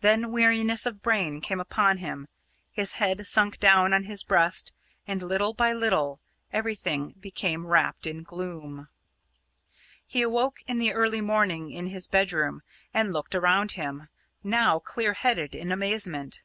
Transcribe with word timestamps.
Then 0.00 0.30
weariness 0.30 0.86
of 0.86 1.02
brain 1.02 1.40
came 1.40 1.58
upon 1.58 1.98
him; 1.98 2.28
his 2.70 2.92
head 3.02 3.26
sank 3.26 3.58
down 3.58 3.92
on 3.92 4.04
his 4.04 4.22
breast, 4.22 4.70
and 5.08 5.20
little 5.20 5.52
by 5.54 5.72
little 5.72 6.20
everything 6.52 7.16
became 7.18 7.66
wrapped 7.66 8.06
in 8.06 8.22
gloom. 8.22 8.86
He 10.06 10.22
awoke 10.22 10.62
in 10.68 10.78
the 10.78 10.92
early 10.92 11.20
morning 11.20 11.72
in 11.72 11.88
his 11.88 12.06
bedroom, 12.06 12.62
and 12.94 13.12
looked 13.12 13.34
around 13.34 13.72
him, 13.72 14.06
now 14.44 14.78
clear 14.78 15.14
headed, 15.14 15.52
in 15.56 15.72
amazement. 15.72 16.42